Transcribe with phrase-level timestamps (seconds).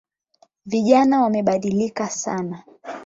[0.65, 2.63] Vijana wamebadilika sana